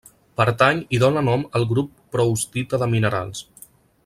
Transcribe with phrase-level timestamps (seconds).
[0.39, 3.49] Pertany i dóna nom al grup proustita de minerals.